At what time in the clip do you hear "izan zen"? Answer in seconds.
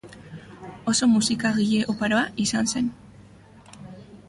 2.47-2.91